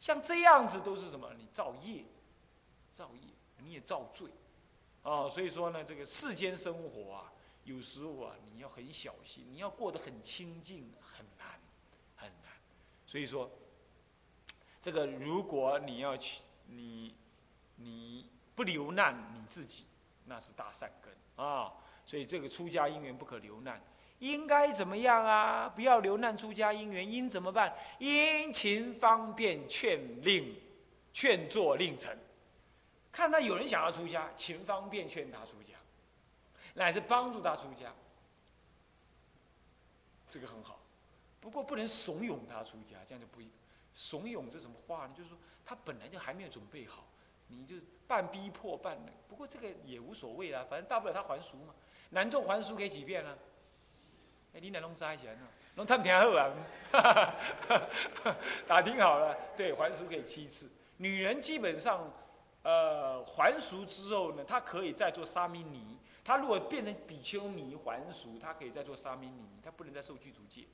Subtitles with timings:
[0.00, 1.32] 像这样子都是什么？
[1.36, 2.04] 你造业，
[2.92, 4.30] 造业，你也造罪，
[5.02, 7.32] 啊，所以说呢，这个世间生活啊，
[7.64, 11.60] 有时候啊，你要很小心，你要过得很清净，很难，
[12.16, 12.52] 很难。
[13.06, 13.50] 所以说，
[14.80, 17.14] 这个如果你要去，你
[17.76, 19.86] 你不留难你自己，
[20.24, 21.72] 那是大善根啊。
[22.06, 23.82] 所以这个出家因缘不可留难。
[24.18, 25.68] 应该怎么样啊？
[25.74, 27.72] 不要留难出家因缘，应怎么办？
[27.98, 30.54] 殷勤方便劝令，
[31.12, 32.16] 劝作令成。
[33.12, 35.74] 看他有人想要出家，勤方便劝他出家，
[36.74, 37.92] 乃至帮助他出家，
[40.28, 40.80] 这个很好。
[41.40, 43.48] 不过不能怂恿他出家，这样就不一
[43.94, 45.14] 怂恿是什么话呢？
[45.16, 47.04] 就是说他本来就还没有准备好，
[47.46, 48.98] 你就半逼迫半。
[49.28, 51.74] 不过这个也无所谓啦，反正大不了他还俗嘛。
[52.10, 53.36] 男众还俗可以几遍呢？
[54.58, 55.38] 哎，你俩弄在一起呢？
[55.76, 57.32] 弄他们挺好啊！
[58.66, 60.68] 打听好了，对，还俗可以七次。
[60.96, 62.12] 女人基本上，
[62.64, 65.96] 呃，还俗之后呢，她可以再做沙弥尼。
[66.24, 70.64] 她如果变成比丘尼还俗，她可以再做沙弥尼，她不能再受具足戒，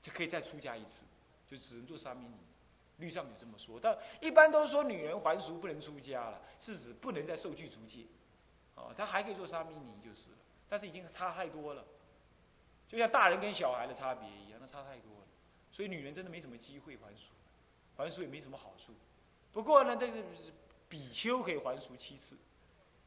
[0.00, 1.04] 就可以再出家一次，
[1.46, 2.34] 就只能做沙弥尼。
[2.96, 8.00] 律上有这么说，但一般都说女人还俗不能出家了，是指不能再受具足戒。
[8.74, 10.36] 哦，她还可以做沙弥尼就是了，
[10.68, 11.84] 但是已经差太多了。
[12.88, 15.26] 就像大人跟小孩的差别一样，那差太多了。
[15.70, 17.32] 所以女人真的没什么机会还俗，
[17.96, 18.94] 还俗也没什么好处。
[19.52, 20.22] 不过呢，这个
[20.88, 22.36] 比丘可以还俗七次，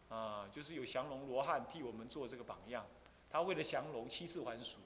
[0.07, 2.85] 啊，就是有降龙罗汉替我们做这个榜样。
[3.29, 4.77] 他为了降龙七次还俗，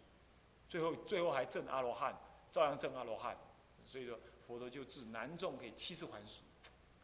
[0.70, 2.18] 最后最后还证阿罗汉，
[2.50, 3.36] 照样证阿罗汉。
[3.84, 6.42] 所以说佛陀就治男众可以七次还俗，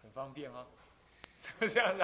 [0.02, 0.66] 很方便啊，
[1.38, 2.02] 是不是这样子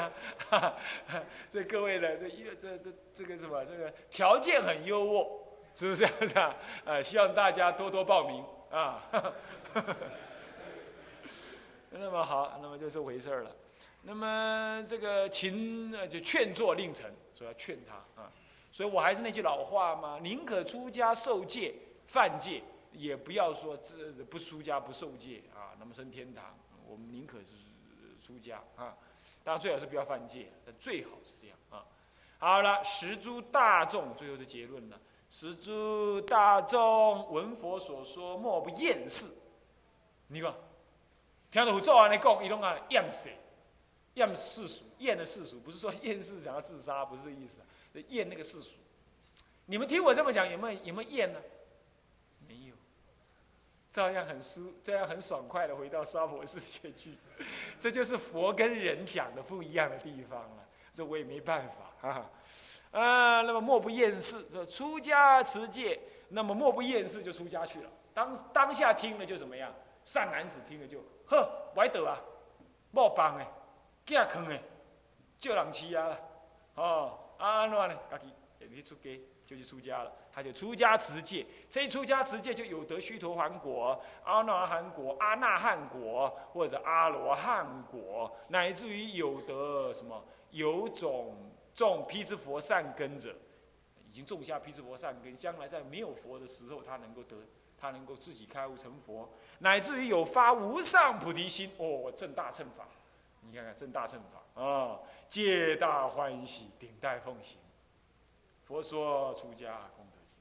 [0.49, 0.75] 啊？
[1.49, 5.46] 所以各位呢，这一个这这这个什么，这个条件很优渥。
[5.77, 6.55] 是不是这样子啊？
[6.85, 9.03] 呃，希望大家多多报名啊。
[11.91, 13.55] 那么好，那么就这回事儿了。
[14.01, 18.31] 那么这个勤就劝作令成，所以要劝他啊。
[18.71, 21.75] 所以我还是那句老话嘛，宁可出家受戒
[22.07, 26.57] 犯戒，也不要说这不出家不受戒啊，那么升天堂。
[26.87, 27.53] 我们宁可是
[28.19, 28.97] 出家啊，
[29.43, 31.85] 当然最好是不要犯戒，但最好是这样啊。
[32.39, 34.99] 好了，十诸大众最后的结论了。
[35.29, 39.27] 十诸大众闻佛所说，莫不厌世。
[40.27, 40.53] 你看，
[41.51, 43.29] 听到佛祖安尼讲，伊拢啊厌世，
[44.13, 47.61] 厌世俗，厌的世俗，不是说厌世想要自杀，不是这意思，
[48.09, 48.77] 厌那个世俗。
[49.65, 51.39] 你们听我这么讲，有没有有没有厌呢？
[52.47, 52.73] 没有，
[53.91, 57.17] 照样很舒，这样很爽快的回到娑婆世界去。
[57.77, 60.65] 这就是佛跟人讲的不一样的地方了。
[60.93, 62.29] 这我也没办法，哈
[62.91, 63.41] 呃。
[63.43, 65.99] 那么莫不厌世，说出家持戒，
[66.29, 67.89] 那么莫不厌世就出家去了。
[68.13, 69.73] 当当下听了就怎么样？
[70.03, 72.17] 善男子听了就呵，歪倒啊，
[72.91, 73.47] 莫帮哎，
[74.05, 74.61] 架坑哎，
[75.37, 76.19] 救人欺压了，
[76.75, 80.11] 哦，啊那呢，家己也没出家，就去出家了。
[80.33, 91.35] 他就出家持戒，所以出家持戒就有得须陀洹果、阿那含果、阿那汉果或者阿罗汉果，乃至于有得什么有种。
[91.77, 93.35] 种毗支佛善根者，
[94.03, 97.35] 已经种下毗支佛善根，将来在没有佛的时候，他能够得，
[97.77, 99.29] 他能够自己开悟成佛，
[99.59, 102.87] 乃至于有发无上菩提心，哦，正大乘法，
[103.41, 107.59] 你看看正大乘法啊，皆大欢喜，顶戴奉行。
[108.63, 110.35] 佛说出家功德经，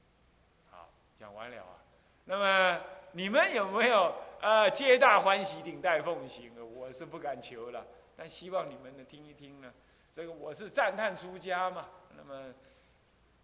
[0.71, 1.77] 好，讲完了啊。
[2.25, 2.81] 那么
[3.11, 4.11] 你们有没有
[4.41, 4.67] 啊？
[4.67, 6.51] 皆大欢喜，顶戴奉行？
[6.75, 9.71] 我是不敢求了，但希望你们能听一听呢。
[10.17, 12.53] 这个我是赞叹出家嘛，那么，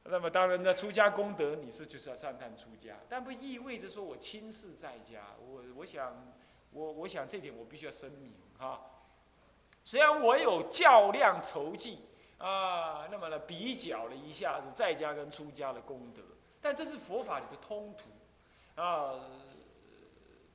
[0.06, 5.22] 那么当然呢出家功德，你是就是要赞叹出家，但不意味着说我轻视在家。
[5.40, 6.34] 我我想，
[6.72, 8.82] 我我想这点我必须要声明哈。
[9.84, 12.00] 虽然我有较量筹计
[12.40, 16.24] 啊，那么呢比较了一下子在家跟出家的功德，
[16.60, 19.14] 但这是佛法里的通途啊。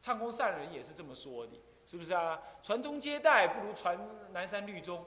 [0.01, 1.53] 唱功善人也是这么说的，
[1.87, 2.43] 是不是啊？
[2.61, 3.97] 传宗接代不如传
[4.33, 5.07] 南山律宗。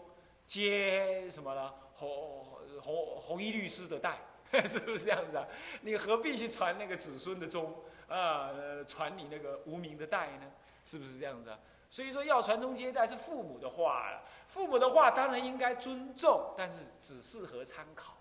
[0.52, 1.74] 接什么呢？
[1.94, 2.46] 红
[2.82, 4.20] 红红衣律师的代，
[4.68, 5.48] 是不是这样子啊？
[5.80, 7.74] 你何必去传那个子孙的宗
[8.10, 8.50] 啊？
[8.86, 10.52] 传你那个无名的代呢？
[10.84, 11.58] 是不是这样子啊？
[11.90, 18.18] 所以说要传宗接代是父母的话了，父母的话当然应该尊重，但是只适合参考。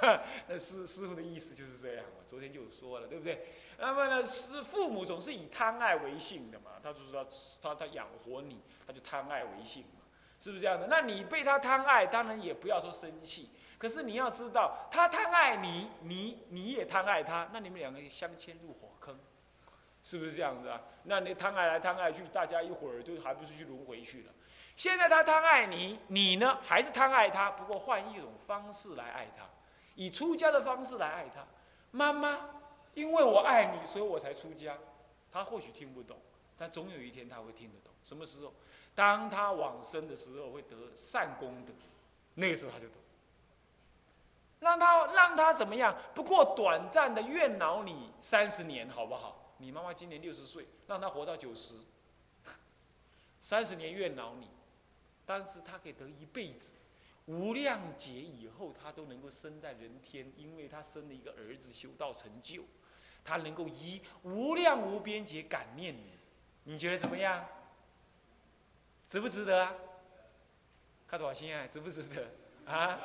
[0.46, 2.22] 那师师傅的意思就是这样我。
[2.24, 3.44] 昨天就说了，对不对？
[3.78, 7.26] 那么呢，是父母总是以贪爱为性的嘛，他就是说
[7.60, 9.84] 他他养活你，他就贪爱为性。
[10.40, 10.86] 是不是这样的？
[10.88, 13.50] 那你被他贪爱，当然也不要说生气。
[13.76, 19.16] 可是你要知道，他贪爱你，你你也贪爱他，那你们两个相牵入火坑，
[20.02, 20.80] 是不是这样子啊？
[21.04, 24.32] 那你贪爱来贪爱去，大家一会儿就还不是去轮回去了？
[24.74, 29.44] 现在他贪爱你，你呢还是贪爱他，不过换一种方式来爱他，
[29.94, 31.46] 以出家的方式来爱他。
[31.90, 32.50] 妈妈，
[32.94, 34.76] 因为我爱你，所以我才出家。
[35.30, 36.16] 他或许听不懂，
[36.56, 37.92] 但总有一天他会听得懂。
[38.02, 38.52] 什么时候？
[38.94, 41.72] 当他往生的时候，会得善功德，
[42.34, 42.96] 那个时候他就懂。
[44.60, 45.96] 让他让他怎么样？
[46.14, 49.54] 不过短暂的怨恼你三十年，好不好？
[49.58, 51.74] 你妈妈今年六十岁，让他活到九十，
[53.40, 54.50] 三十年怨恼你，
[55.24, 56.74] 但是他可以得一辈子，
[57.26, 62.64] 无量劫以后，他都能够生在人天，因为他生了一个儿子修道成就，
[63.24, 66.10] 他能够以无量无边劫感念你，
[66.64, 67.46] 你觉得怎么样？
[69.08, 69.72] 值不值得啊？
[71.08, 71.66] 看多少心啊？
[71.66, 72.26] 值不值得
[72.70, 72.98] 啊？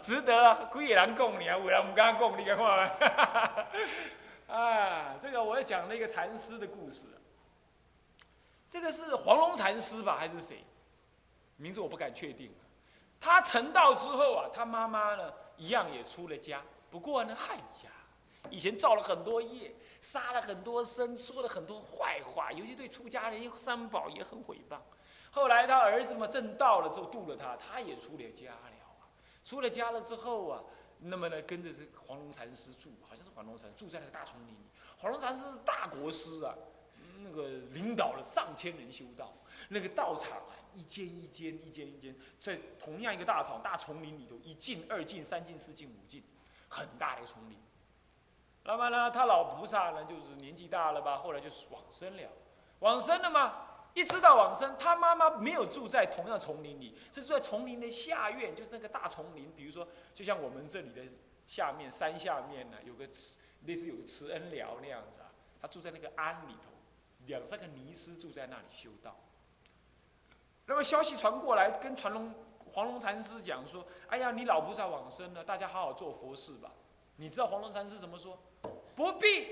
[0.00, 0.68] 值得啊！
[0.70, 3.66] 鬼也难供你啊，有人不敢供你，看看。
[4.46, 7.08] 啊，这个我要讲那个禅师的故事。
[8.68, 10.64] 这个是黄龙禅师吧，还是谁？
[11.56, 12.54] 名字我不敢确定。
[13.18, 16.62] 他成道之后啊，他妈妈呢一样也出了家。
[16.88, 17.90] 不过呢，哎呀，
[18.50, 24.78] 以前造了很多业，杀了很多生，说了很多坏话，尤其对出家人三宝也很诽谤。
[25.30, 29.06] 后来他儿子嘛正道了之后渡了他，他也出了家了啊。
[29.44, 30.62] 出了家了之后啊。
[31.02, 34.66] 那么呢，跟着这黄龙禅师住，好像是黄龙禅住在那个大丛林里。
[34.98, 36.54] 黄龙禅师是大国师啊，
[37.20, 39.32] 那个领导了上千人修道。
[39.70, 46.22] 那个道场啊，一间一间，一间一间，在同样一个大草大丛林里头，一进、二进、三进、四进、五进，
[46.68, 47.58] 很大的一个丛林。
[48.64, 52.28] 那么呢，他老菩萨呢，就是年纪大了吧，后来就往生了，
[52.80, 53.69] 往生了嘛。
[53.94, 59.50] 一知道往生，他妈妈没有住在同样丛林里，是住在丛林的下院，就是那个大丛林。
[59.56, 61.02] 比如说，就像我们这里的
[61.44, 65.26] 下面山下面呢，有个慈，类似有个慈恩寮那样子啊。
[65.60, 66.70] 他住在那个庵里头，
[67.26, 69.16] 两三个尼师住在那里修道。
[70.66, 72.32] 那么消息传过来，跟传龙
[72.72, 76.70] 黄龙禅师讲说：“哎呀，你老菩萨往生了，大家好好做佛事吧。”
[77.16, 78.38] 你知道黄龙禅师怎么说？
[78.94, 79.48] 不必，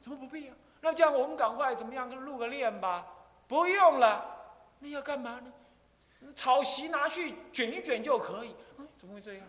[0.00, 0.56] 怎么不必啊？
[0.80, 3.06] 那这样我们赶快怎么样，跟入个殓吧。
[3.52, 4.24] 不用了，
[4.78, 5.52] 那要干嘛呢？
[6.34, 8.56] 草席拿去卷一卷就可以。
[8.78, 9.46] 嗯，怎么会这样？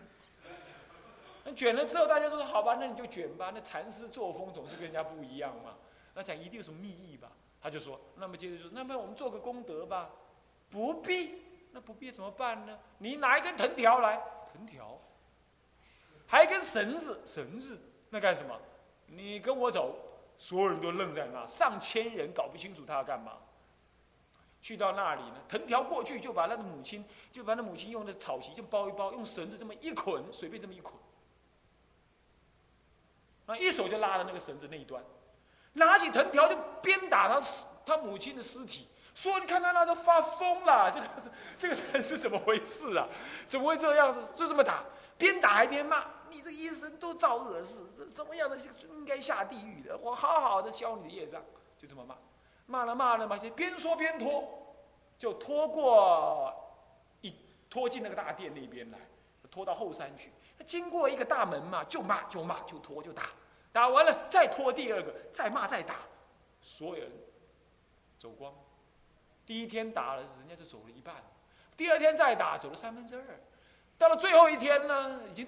[1.42, 3.50] 那卷了之后，大家都说好吧，那你就卷吧。
[3.54, 5.76] 那禅师作风总是跟人家不一样嘛。
[6.12, 7.32] 那讲一定有什么秘意吧？
[7.62, 10.10] 他就说，那么接着就说，那么我们做个功德吧。
[10.68, 11.42] 不必，
[11.72, 12.78] 那不必怎么办呢？
[12.98, 14.20] 你拿一根藤条来，
[14.52, 15.00] 藤条，
[16.26, 17.80] 还一根绳子，绳子，
[18.10, 18.54] 那干什么？
[19.06, 19.96] 你跟我走，
[20.36, 23.38] 所有人都愣在那，上千人搞不清楚他要干嘛。
[24.64, 30.94] 去到那里呢，藤条过去就把那个母亲，就把那母亲用的草席就包一包，用绳子这么一捆，随便这么一捆，
[33.44, 35.04] 啊，一手就拉着那个绳子那一端，
[35.74, 37.46] 拿起藤条就鞭打他
[37.84, 41.06] 他母亲的尸体，说：“你看他那都发疯了，这个
[41.58, 43.06] 这个人是怎么回事啊？
[43.46, 44.18] 怎么会这样子？
[44.34, 44.82] 就这么打，
[45.18, 47.80] 边打还边骂，你这一生都造恶事，
[48.10, 48.56] 怎么样的
[48.88, 49.98] 应该下地狱的？
[49.98, 51.44] 我好好的消你的业障，
[51.76, 52.16] 就这么骂。”
[52.66, 54.48] 骂了骂了嘛，就边说边拖，
[55.18, 56.52] 就拖过
[57.20, 57.34] 一
[57.68, 58.98] 拖进那个大殿那边来，
[59.50, 60.32] 拖到后山去。
[60.56, 63.24] 他经过一个大门嘛，就骂就骂就拖就打，
[63.72, 65.96] 打完了再拖第二个，再骂再打，
[66.62, 67.10] 所有人
[68.18, 68.54] 走光。
[69.44, 71.16] 第一天打了，人家就走了一半；
[71.76, 73.24] 第二天再打，走了三分之二。
[73.98, 75.46] 到了最后一天呢，已经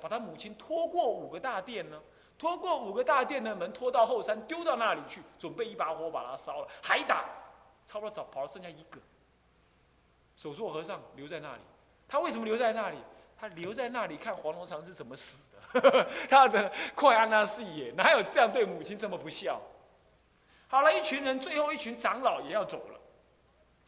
[0.00, 2.00] 把他母亲拖过五个大殿呢。
[2.38, 7.24] 拖过五个大殿的门，拖到后山，丢到那里去，准备一把火把它烧了，还打，
[7.86, 8.98] 差不多早跑了，剩下一个。
[10.36, 11.62] 手座和尚留在那里，
[12.08, 12.98] 他为什么留在那里？
[13.36, 16.08] 他留在那里看黄龙禅是怎么死的。
[16.30, 19.60] 他的快安那视野，哪有这样对母亲这么不孝？
[20.68, 23.00] 好了，一群人，最后一群长老也要走了，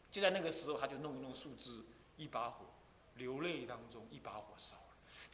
[0.09, 1.83] 就在那个时候，他就弄一弄树枝，
[2.15, 2.65] 一把火，
[3.15, 4.77] 流泪当中，一把火烧。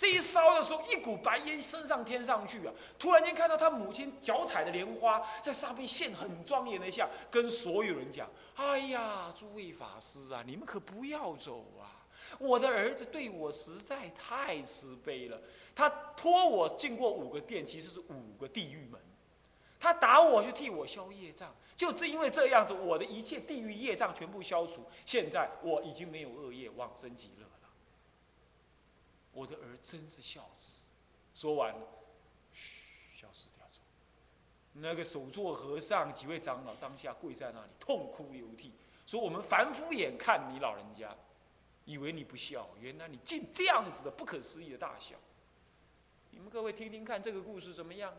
[0.03, 2.73] 这一烧的时候，一股白烟升上天上去啊！
[2.99, 12.03] 突然间看到他母亲脚踩的莲花在上面现很庄严的像，跟所有人讲：“哎呀，诸位法师啊，你们可不要走啊！
[12.37, 15.39] 我的儿子对我实在太慈悲了，
[15.73, 18.99] 他托我进过五个殿，其实是五个地狱门，
[19.79, 27.47] 他打我就替我消业障，就正因为这样子，我的一切地狱业障全部消除，现在我已经没有恶业，往生极乐。”
[29.83, 30.87] 真是孝子，
[31.35, 31.87] 说完了，
[32.51, 33.63] 嘘，消失掉。
[34.75, 38.73] 那个首座和尚几位长老当下跪在那里痛哭流涕，
[39.05, 41.15] 说：“我们凡夫眼看你老人家，
[41.85, 45.15] 以为你不孝，原来你竟这样子的不可思议的大孝。”
[46.31, 48.11] 你们各位听听看这个故事怎么样？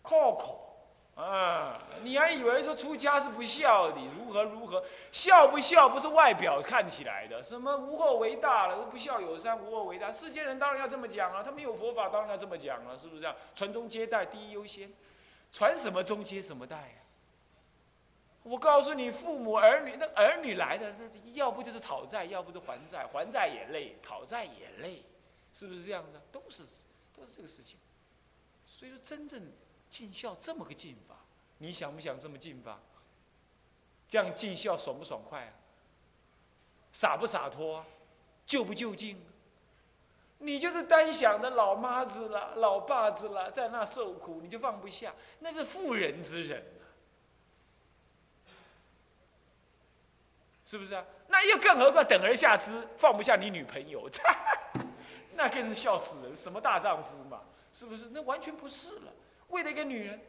[0.00, 0.75] 靠口，
[1.16, 3.98] 啊，你还以为说出家是不孝的？
[4.18, 4.84] 如何如何？
[5.10, 10.12] 孝不孝不是外表看起来的，什么无后为大了，不孝有三，无后为大。
[10.12, 13.34] 世间人当然要这么讲啊，他没有佛法，当然要这么讲了，是不是这样？
[13.54, 14.92] 传宗接代第一优先，
[15.50, 17.02] 传什么宗接什么代呀？
[18.42, 25.02] 我告诉你，父母儿女那儿女来的，这要不就是讨债，要不就还债，还债也累，讨债也累，
[25.54, 26.20] 是不是这样子？
[26.30, 26.62] 都是
[27.16, 27.78] 都是这个事情。
[28.66, 29.40] 所以说，真正。
[29.88, 31.16] 尽孝这么个尽法，
[31.58, 32.78] 你想不想这么尽法？
[34.08, 35.52] 这样尽孝爽不爽快啊？
[36.92, 37.86] 洒不洒脱啊？
[38.46, 39.20] 就不就近？
[40.38, 46.84] 你就是单想着老妈子了、老爸子了，在那受苦，你就放不下，那是妇人之仁啊，
[50.64, 51.04] 是不是啊？
[51.28, 54.08] 那又更何况等而下之，放不下你女朋友，
[55.34, 56.36] 那更是笑死人！
[56.36, 57.40] 什么大丈夫嘛？
[57.72, 58.10] 是不是？
[58.10, 59.12] 那完全不是了。
[59.48, 60.20] 为了一个女人，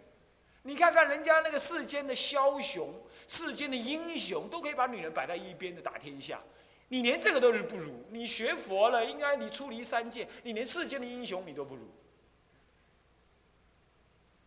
[0.63, 2.93] 你看看人家那个世间的枭雄、
[3.27, 6.41] 世间的英雄，都可以把女人摆在一边的打天下，
[6.89, 8.05] 你连这个都是不如。
[8.09, 11.88] 你学佛了，应该你出离三界，你连世间的英雄你都不如，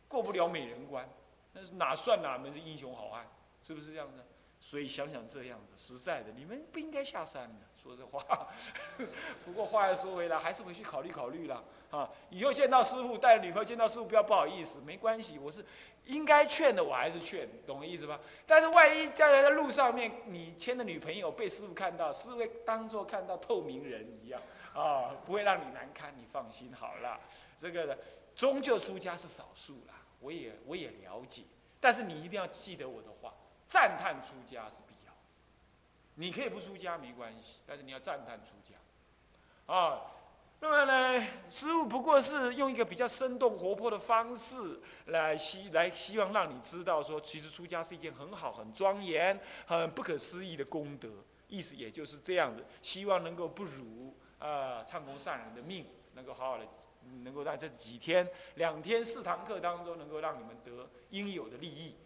[0.08, 1.08] 过不了美人关，
[1.52, 3.26] 那哪算哪门子英雄好汉？
[3.62, 4.24] 是不是这样子？
[4.60, 7.66] 所以想想这样子，实在的，你们不应该下山的。
[7.82, 8.48] 说这话，
[9.44, 12.08] 不过话又说回来，还是回去考虑考虑了啊！
[12.28, 15.64] 以后见到师傅，带着女朋友见到师傅，不要不好意思，没关系，我是
[16.04, 18.20] 应该劝的，我还是劝，懂我意思吧？
[18.46, 24.40] 但是万一将来在路上面，你牵的女朋友被师傅看到，师傅当做看到透明人一样
[24.74, 27.18] 啊，不会让你难堪，你放心好了。
[27.56, 27.96] 这个
[28.34, 31.44] 终究出家是少数啦，我也我也了解，
[31.80, 33.32] 但是你一定要记得我的话，
[33.66, 34.82] 赞叹出家是。
[36.20, 38.74] 你可以不出家没关系，但是你要赞叹出家，
[39.64, 40.02] 啊，
[40.60, 51.08] 那么呢，师傅不过是用一个比较生动活泼的方式来希来希望让你知道说，其实出家是一件很好、很庄严、很不可思议的功德，
[51.48, 56.66] 意思也就是这样子，希望能够不辱啊唱功善人的命，能够好好的，
[57.22, 61.96] 能够在这几天两天四堂课当中，能够让你们得应有的利益。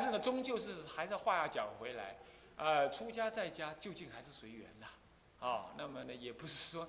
[0.00, 2.16] 是呢，终究是还是话要讲回来，
[2.56, 4.86] 呃，出家在家究竟还是随缘呐，
[5.46, 6.88] 啊，那么呢，也不是说，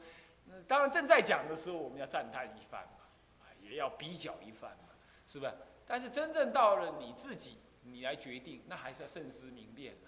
[0.68, 4.94] 当然正在讲的时候，我们要赞叹一番嘛，也要比较一番嘛，
[5.28, 5.54] 是吧？
[5.86, 10.08] 但是真正到了你自己，你来决定，那还是要慎思明辨的，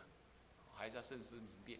[0.73, 1.79] 还是要慎思明辨，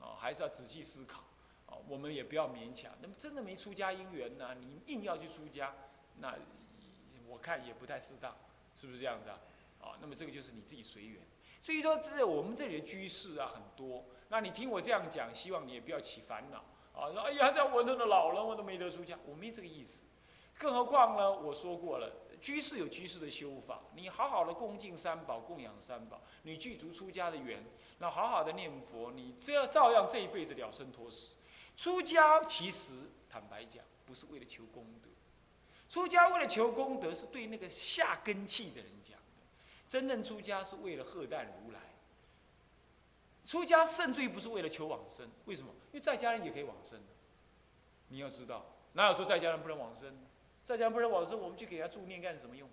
[0.00, 1.20] 啊，还是要仔细思考，
[1.66, 2.92] 啊，我们也不要勉强。
[3.00, 5.72] 那么真的没出家因缘呢，你硬要去出家，
[6.18, 6.34] 那
[7.28, 8.36] 我看也不太适当，
[8.76, 9.38] 是不是这样子啊？
[9.84, 11.20] 啊，那么这个就是你自己随缘。
[11.60, 14.04] 所以说，这我们这里的居士啊很多。
[14.28, 16.58] 那你听我这样讲，希望你也不要起烦恼
[16.92, 17.10] 啊。
[17.12, 20.06] 说哎呀，这我这的老人，我都没得出家，我没这个意思。
[20.58, 27.64] 更何况呢，我说过了，居士有居士的修法，你好好的恭敬三宝，供养三宝，你具足出家的缘，
[27.98, 31.36] 那好好的念佛，你这样照样这一辈子了生脱死。
[31.76, 32.92] 出家其实
[33.28, 35.08] 坦白讲，不是为了求功德，
[35.88, 39.18] 出家为了求功德，是对那个下根器的人讲。
[39.86, 41.80] 真正出家是为了贺诞如来。
[43.44, 45.68] 出家甚至于不是为了求往生，为什么？
[45.92, 46.98] 因为在家人也可以往生。
[48.08, 48.64] 你要知道，
[48.94, 50.16] 哪有说在家人不能往生？
[50.64, 52.68] 在家人不能往生，我们去给他助念干什么用？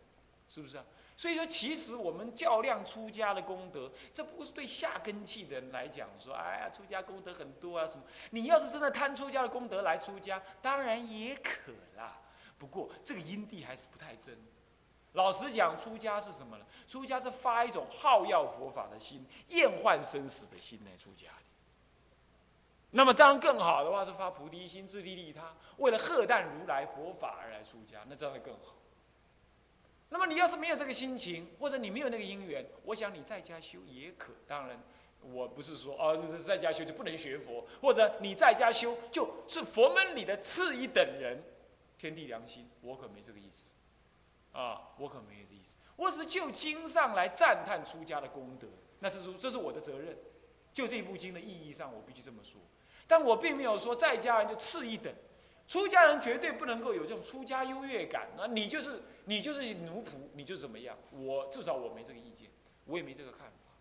[0.48, 0.86] 是不是啊？
[1.18, 8.04] 所以说，其实我们较量出家的功德，这不是对下根器的人来讲说，哎呀，出家功德很多啊什么？
[8.32, 12.20] 你要是真的贪出家的功德来出家，当然也可啦。
[12.58, 14.38] 不过这个因地还是不太真。
[15.14, 16.66] 老实讲，出家是什么呢？
[16.88, 21.46] 出家是发一种好要佛法的心、厌患生死的心来出家的。
[22.92, 28.76] 那么当然更好的话是发菩提心、自利利他，为了贺诞如来佛法而来出家，那这样会更好。
[30.10, 34.34] 那么你要是没有这个心情，或者你没有那个因缘，我想你在家修也可。
[34.46, 34.78] 当然，
[35.22, 41.42] 我不是说哦，在家修就不能学佛，或者你在家修就是佛门里的次一等人，
[41.98, 43.72] 天地良心，我可没这个意思。
[44.52, 48.68] 啊，我可没有这意思，我只是就经上来赞叹出家的功德，
[49.00, 50.18] 那是说这是我的责任。
[50.74, 52.60] 就这部经的意义上，我必须这么说。
[53.06, 55.14] 但我并没有说在家人就次一等，
[55.68, 58.30] 出家人绝对不能够有这种出家优越感。
[58.38, 60.98] 那你就是你就是奴仆，你就怎么样？
[61.12, 62.50] 我至少我没这个意见，
[62.86, 63.74] 我也没这个看法。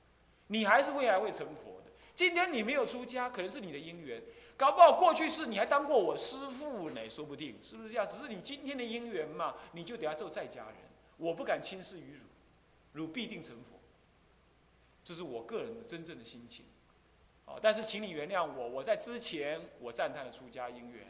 [0.49, 1.93] 你还是未来会成佛的。
[2.13, 4.21] 今天你没有出家，可能是你的因缘。
[4.61, 8.07] 搞不好过去是你还当过我师父呢，说不定是不是这样？
[8.07, 10.75] 只是你今天的因缘嘛，你就得要做在家人。
[11.17, 12.21] 我不敢轻视于
[12.93, 13.81] 汝，汝必定成佛。
[15.03, 16.67] 这是我个人的真正的心情。
[17.47, 21.07] 啊，但是请你原谅我，我在之前我赞叹了出家因缘，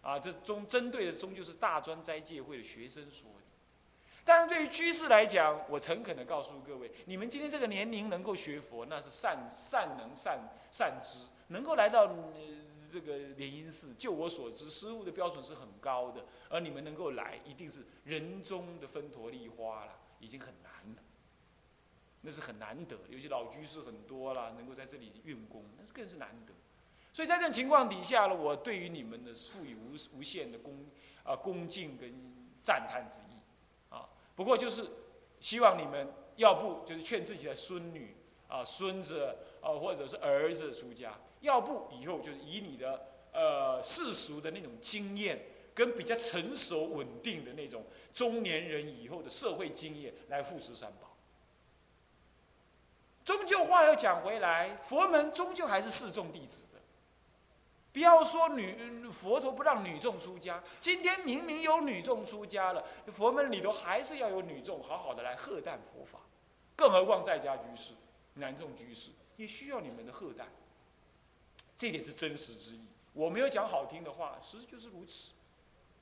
[0.00, 3.44] 啊，这终针对的终究是大专斋戒会的学生说的。
[4.24, 11.18] 但是对于居士来讲，我诚恳的告诉各位，你们今天这个年龄能够学佛，那是善善能善善知，
[11.48, 12.06] 能够来到
[12.94, 13.92] 这个莲因寺。
[13.94, 21.02] 就我所知，师傅的标准是很高的，而你们能够来，一定是人中的分陀利花了，已经很难了。
[22.22, 26.54] 那是很难得，尤其老居士很多了，能够在这里运功，那是更是难得。
[27.12, 30.86] 所以在这种情况底下呢，我对于你们的赋予无无限的恭
[31.22, 32.14] 啊恭敬跟
[32.62, 33.36] 赞叹之意
[33.90, 34.08] 啊。
[34.34, 34.88] 不过就是
[35.38, 38.16] 希望你们要不就是劝自己的孙女
[38.48, 41.10] 啊、孙子啊，或者是儿子出家；
[41.44, 45.40] 要不以后就是以你的呃世俗的那种经验，
[45.74, 51.16] 跟比较成熟稳定的那种中年人以后的社会经验来护持三宝。
[53.24, 56.80] 终究话又讲回来，佛门终究还是示众弟子的。
[57.90, 66.18] 不要说女佛陀不让女众出家，今天明明有女众出家了，佛门里头还是要有女众好好的来喝淡佛法，
[66.74, 67.92] 更何况在家居士、
[68.34, 70.48] 男众居士也需要你们的喝淡，
[71.84, 72.80] 这点是真实之意。
[73.12, 75.32] 我没有讲好听的话，实就是如此，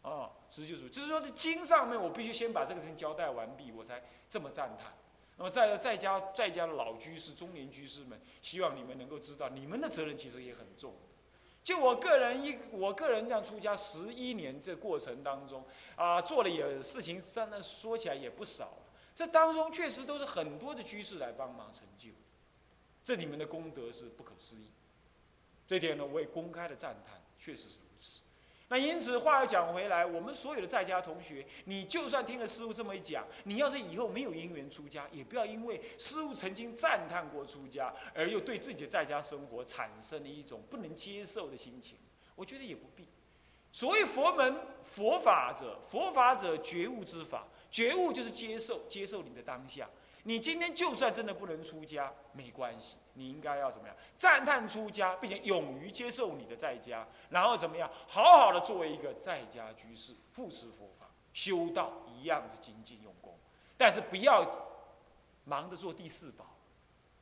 [0.03, 4.93] 啊，实际就是，就是说在经上面，我必须先把这个事情交代完毕，我才这么赞叹。
[5.37, 10.95] 那么在在家在家的老居士、中年居士们，希望你们能够知道，你们的责任其实也很重。
[11.65, 15.65] 就我个人一，我个人这样出家十一年这过程当中，
[15.97, 18.73] 啊，做了也事情，真的说起来也不少。
[19.17, 22.11] 这当中确实都是很多的居士来帮忙成就，
[23.03, 24.71] 这你们的功德是不可思议。
[25.67, 28.21] 这点呢，我也公开的赞叹，确实是如此。
[28.69, 41.99] 那因此话要讲回来，我们所有的在家同学，你就算听了师傅这么一讲，你要是以后没有因缘出家，也不要因为师傅曾经赞叹过出家，而又对自己的在家生活产生了一种不能接受的心情。
[42.35, 43.07] 我觉得也不必。
[43.71, 49.89] 所谓佛门佛法者，佛法者觉悟之法，觉悟就是接受，接受你的当下。
[50.25, 53.97] 你今天就算真的不能出家，没关系，你应该要怎么样？
[54.17, 57.91] 赞叹出家，并且勇于接受你的在家，然后怎么样？
[58.07, 63.37] 好好的作为一个在家居士，护持佛法，修道一样是精进用功，
[63.77, 64.47] 但是不要
[65.45, 66.47] 忙着做第四宝，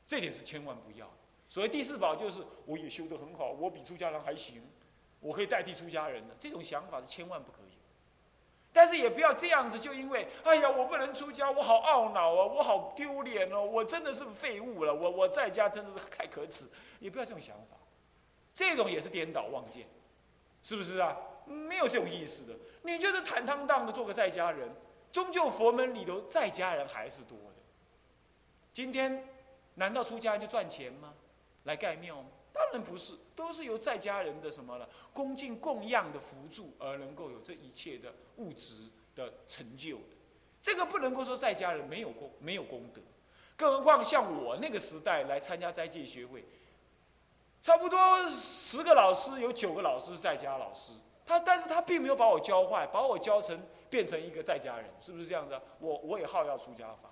[0.06, 1.10] 这点是千万不要。
[1.48, 4.62] 所谓第四宝，就是我也修得很好，我比出家人还行，
[5.20, 7.69] 我可以代替出家人的这种想法是千万不可以。
[8.72, 16.66] 但是也不要这样子，就因为哎呀，我不能出家，我好懊恼啊，我好丢脸哦，我真的是废物了，我我在家真的是太可耻。
[16.98, 17.76] 也不要这种想法，
[18.54, 19.86] 这种也是颠倒妄见，
[20.62, 21.16] 是不是啊？
[21.46, 24.70] 没有这种意思的，你就是坦荡荡的做个在家人，
[25.10, 27.56] 终究佛门里头在家人还是多的。
[28.72, 29.26] 今天
[29.74, 31.12] 难道出家人就赚钱吗？
[31.64, 32.28] 来盖庙吗？
[32.52, 40.16] 当然不是，都是由在家人的什么了恭敬供养的辅助而能够有这一切的物质的成就的。
[40.60, 43.00] 这个不能够说在家人没有功没有功德，
[43.56, 46.44] 更何况像我那个时代来参加斋戒学会，
[47.62, 50.92] 差不多十个老师有九个老师是在家老师，
[51.24, 53.58] 他但是他并没有把我教坏，把我教成
[53.88, 55.62] 变成一个在家人，是不是这样的？
[55.78, 57.10] 我我也好要出家法，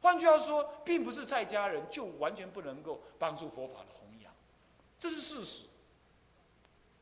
[0.00, 3.99] 换句话说，并不是在家人就完全不能够帮助佛法的。
[5.00, 5.64] 这是事实，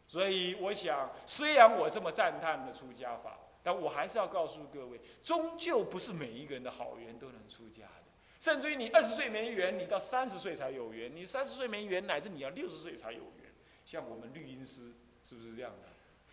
[0.06, 8.04] 所以我想，虽然我这么赞叹的出家法，但我还是要告诉各位，终究不是每一个人的好缘都能出家的。
[8.38, 13.52] 甚至于你二十岁没缘，你到三十岁才有缘；你三十岁没缘，乃至你要六十岁才有缘。
[13.84, 15.88] 像我们绿音师是不是这样的？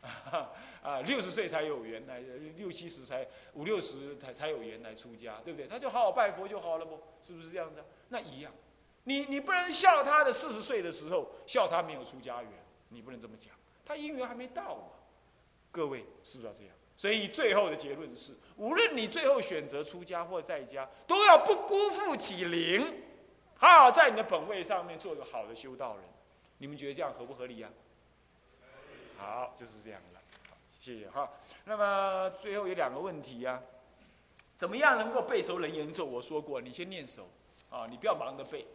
[0.83, 2.19] 啊，六十岁才有缘，来
[2.55, 5.67] 六七十才五六十才才有缘来出家，对不对？
[5.67, 7.01] 他就好好拜佛就好了不？
[7.21, 7.83] 是不是这样的？
[8.09, 8.53] 那一样。
[9.05, 12.51] 你你不能笑他的四十岁的时候笑他没有出家缘，
[12.89, 13.53] 你不能这么讲，
[13.85, 14.83] 他姻缘还没到嘛。
[15.71, 16.73] 各位是不是要这样？
[16.97, 23.03] 所以最后的结论是，无论你最后选择出家或在家，都要不辜负己灵，
[23.57, 26.05] 好好在你的本位上面做个好的修道人。
[26.57, 27.69] 你们觉得这样合不合理呀？
[29.17, 30.21] 好，就是这样了。
[30.79, 31.29] 谢谢哈。
[31.65, 33.61] 那么最后有两个问题呀，
[34.55, 36.05] 怎么样能够背熟人言咒？
[36.05, 37.27] 我说过，你先念熟
[37.69, 38.65] 啊，你不要忙着背。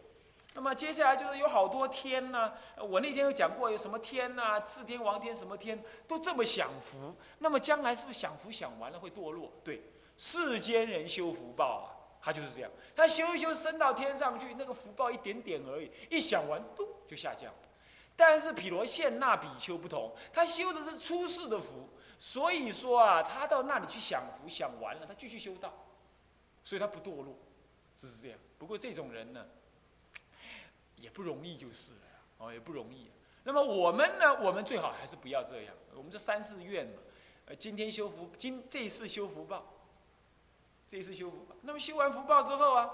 [0.53, 9.49] 那么接下来就是有好多天呢，我那天有讲过有什么天呐，四天王天什么天都这么享福，那么将来是不是享福享完了会堕落？
[9.63, 9.81] 对，
[10.17, 11.87] 世间人修福报啊，
[12.21, 17.49] 他就是这样，他修一修升到天上去，那个福报一点点而已，一享完嘟就下降。
[18.17, 21.87] 但是毗罗现那比丘不同，他修的是出世的福，
[22.19, 25.73] 所以说啊，他到那里去享福，享完了他继续修道，
[26.65, 27.37] 所以他不堕落，
[27.95, 28.37] 就是这样。
[28.57, 29.45] 不过这种人呢。
[31.01, 31.99] 也不容易就是了，
[32.37, 33.11] 哦，也不容易。
[33.43, 34.33] 那么我们呢？
[34.39, 35.73] 我们最好还是不要这样。
[35.95, 37.01] 我们这三世愿嘛，
[37.47, 39.65] 呃，今天修福，今这一次修福报，
[40.87, 41.55] 这一次修福报。
[41.63, 42.89] 那么修完福报之后啊，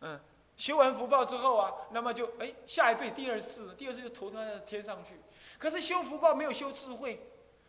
[0.00, 0.20] 嗯，
[0.56, 5.14] 修完福报之后啊，那么就哎，下一辈第二次，第二次就投胎到天上去。
[5.58, 7.26] 可是修福报没有修智慧，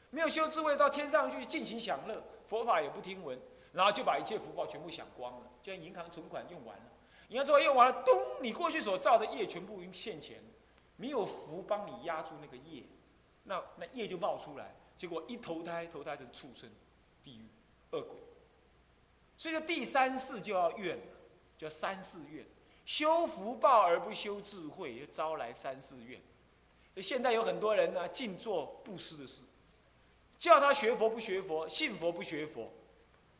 [0.10, 3.40] 没有修智慧到天上去尽情享乐，佛法也不听闻，
[3.74, 6.84] 然后就把一切福报全部享光了，就像银行存款用完了。
[7.30, 10.42] 银行存款用完了，咚，你过去所造的业全部现钱，
[10.96, 12.84] 没有福帮你压住那个业，
[13.44, 14.76] 那那业就冒出来。
[14.98, 16.70] 结果一投胎，投胎成畜生、
[17.24, 17.46] 地狱、
[17.92, 18.18] 恶鬼，
[19.38, 21.04] 所以说第三世就要怨了，
[21.58, 22.46] 叫三世怨，
[22.86, 26.20] 修福报而不修智慧，就招来三世怨。
[26.94, 29.44] 所以现在有很多人呢，尽做布施的事，
[30.38, 32.70] 叫他学佛不学佛，信佛不学佛，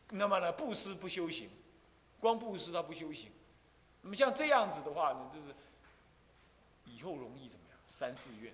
[0.10, 1.50] 那么呢，布施不修行，
[2.20, 3.32] 光布施他不修行，
[4.02, 5.56] 那么像这样子的话呢，就是
[6.86, 7.78] 以后容易怎么样？
[7.88, 8.54] 三世怨，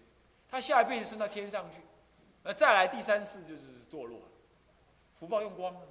[0.50, 1.78] 他下一辈子升到天上去。
[2.44, 4.26] 那再来第三世就是堕落了，
[5.16, 5.82] 福报用光了，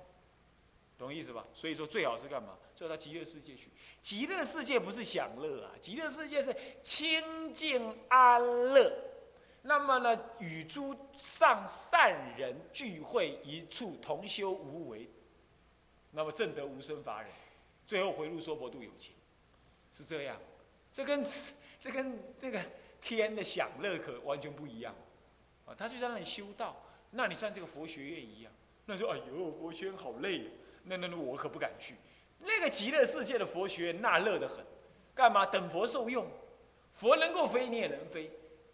[0.96, 1.44] 懂意思吧？
[1.53, 2.57] 所以说最好是干嘛？
[2.77, 3.70] 最好到极乐世界去。
[4.00, 8.92] 极乐世界不是享乐啊，极乐世界是清净安乐。
[9.62, 15.09] 那么呢，与诸上善人聚会一处，同修无为，
[16.14, 17.31] 那么正得无生法忍，
[17.85, 19.14] 最后回入娑婆度有情，
[19.92, 20.40] 是这样。
[20.92, 21.24] 这跟
[21.79, 22.61] 这跟这个
[23.00, 24.94] 天的享乐可完全不一样。
[25.66, 26.77] 啊，他就在那里修道，
[27.11, 28.53] 那你算这个佛学院一样。
[28.87, 30.50] 那就哎呦，佛学院好累，
[30.85, 31.96] 那那那我可不敢去。
[32.38, 34.64] 那个极乐世界的佛学院那乐得很，
[35.14, 35.44] 干嘛？
[35.46, 36.27] 等佛受用，
[36.92, 38.31] 佛能够飞你也能飞，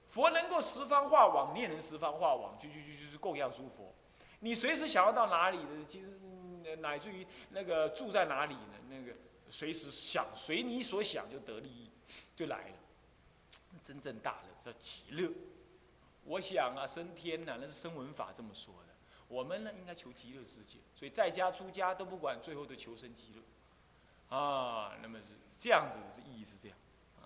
[0.06, 3.94] 佛能够十方化网你也能十方化网，就就就就是供养诸佛。
[4.40, 6.00] 你随时想要到哪里的，就
[6.76, 8.74] 乃至于那个住在哪里呢？
[8.88, 9.12] 那个
[9.48, 11.90] 随时想随你所想就得利益，
[12.34, 12.74] 就来了。
[13.82, 15.30] 真正大乐叫极乐。
[16.24, 18.94] 我想啊，升天呐，那是声闻法这么说的。
[19.28, 24.36] 我们呢，应该求极乐世界，所以在家出家都不管，最后都求生极乐。
[24.36, 25.26] 啊，那么是
[25.58, 26.76] 这样子的，是意义是这样。
[27.20, 27.22] 啊，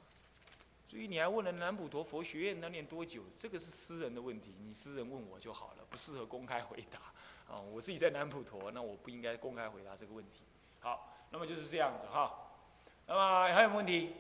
[0.89, 3.23] 所以你还问了南普陀佛学院那念多久？
[3.37, 7.14] 这个是私人的问题，你私人问我就好了，不适合公开回答。
[7.49, 10.43] 啊，我自己在南普陀，那我不应该公开回答这个问题。
[10.81, 12.51] 好，那么就是这样子哈。
[13.07, 14.15] 那么还有问题？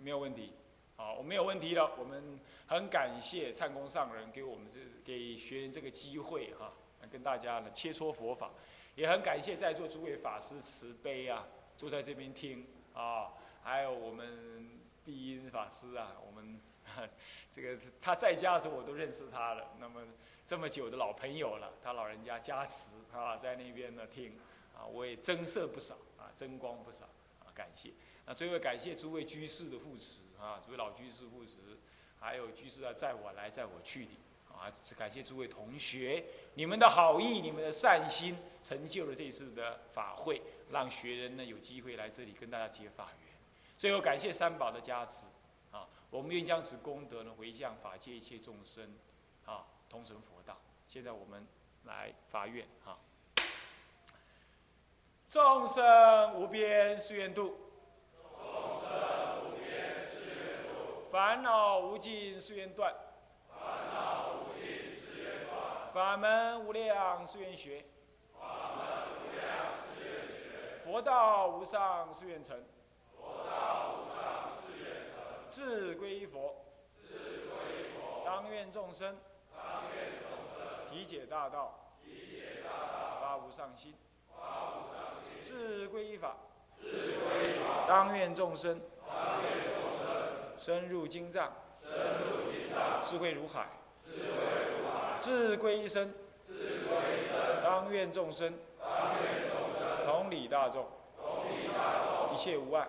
[0.00, 0.52] 没有问题。
[0.96, 1.92] 好，我没有问题了。
[1.98, 6.72] 我们很感谢灿公上人给我们这给学员这个机会哈，
[7.10, 8.50] 跟大家呢切磋佛法，
[8.94, 16.58] 也很感谢在座诸位法师慈悲啊，坐在这边听啊，还有我们第一法师啊，我们
[17.50, 20.02] 这个他在家的时候我都认识他了，那么
[20.44, 24.38] 这么久的老朋友了，他老人家加持啊，在那边呢听
[24.74, 27.04] 啊，我也增色不少啊，增光不少
[27.40, 27.90] 啊，感谢。
[28.24, 31.58] 那最后感谢诸位居士的护持啊，诸位老居士护持，
[32.18, 34.10] 还有居士啊载我来载我去的
[34.52, 43.32] 啊，感谢诸位同学，你们的好意，你们的善心，成就了这次的法会，让学人呢有机会来这里跟大家结法缘。
[43.78, 45.26] 最后感谢三宝的加持，
[46.10, 48.94] 我们愿将此功德呢回向法界一切众生
[49.44, 50.56] 啊，同成佛道。
[50.86, 51.46] 现在我们
[51.84, 52.98] 来发愿啊，
[55.28, 57.58] 众生无边誓愿度。
[58.32, 58.96] 众生
[61.10, 62.94] 烦恼无尽誓愿断，
[63.48, 63.58] 烦
[63.92, 65.92] 恼无尽誓愿断。
[65.92, 67.84] 法门无量誓愿学，
[68.38, 68.86] 法门
[69.22, 69.46] 无量
[69.82, 70.80] 誓愿学。
[70.84, 72.62] 佛道无上誓愿成，
[75.56, 75.66] 成。
[75.66, 76.54] 志归佛，
[77.02, 78.22] 志归佛。
[78.26, 79.16] 当愿众生，
[79.50, 80.90] 当愿众生。
[80.90, 83.20] 体解大道，体解大道。
[83.20, 83.94] 发无上心，
[84.28, 85.42] 发无上心。
[85.42, 86.36] 志归法，
[86.78, 87.86] 志归法。
[87.88, 90.58] 当愿众生，当愿众生。
[90.58, 93.66] 深入经藏，深入经藏，智慧如海，
[94.04, 94.26] 智慧
[94.70, 96.12] 如海，智归一生，
[96.46, 98.88] 智归一生，当愿众生，当
[99.22, 100.86] 愿众生，同理大众，
[101.18, 102.88] 同理大众，一切无碍，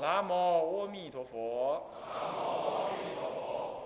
[0.00, 1.82] 南无阿弥陀佛。
[2.00, 2.40] 南无
[2.74, 3.84] 阿弥陀佛。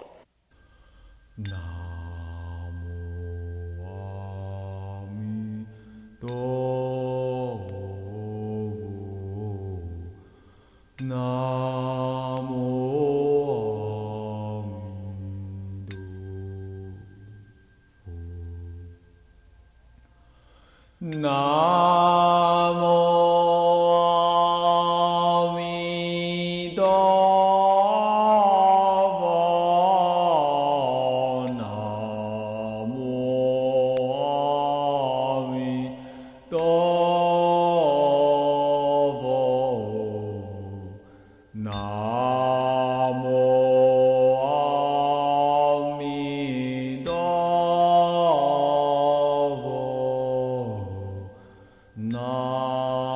[52.05, 53.14] No.